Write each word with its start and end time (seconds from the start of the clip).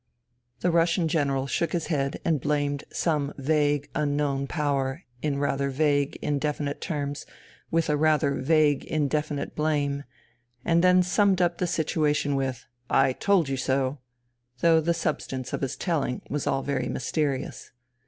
The 0.61 0.71
Russian 0.71 1.07
General 1.07 1.45
shook 1.45 1.73
his 1.73 1.85
head 1.85 2.19
and 2.25 2.41
blamed 2.41 2.85
some 2.91 3.35
vague, 3.37 3.87
unknown 3.93 4.47
power 4.47 5.03
in 5.21 5.37
rather 5.37 5.69
vague, 5.69 6.15
indefinite 6.23 6.81
terms 6.81 7.27
with 7.69 7.87
a 7.87 7.95
rather 7.95 8.33
vague, 8.41 8.83
indefinite 8.85 9.55
blame, 9.55 10.03
and 10.65 10.83
then 10.83 11.03
summed 11.03 11.39
up 11.39 11.59
the 11.59 11.67
situation 11.67 12.33
with" 12.35 12.65
I 13.03 13.13
told 13.13 13.47
you 13.47 13.57
so 13.57 13.91
I" 13.91 13.97
though 14.61 14.81
the 14.81 14.95
substance 14.95 15.53
of 15.53 15.61
his 15.61 15.77
teUing 15.77 16.27
was 16.31 16.47
all 16.47 16.63
very 16.63 16.89
mysterious. 16.89 17.71